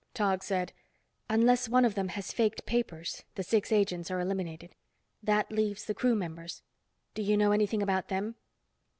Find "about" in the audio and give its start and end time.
7.83-8.07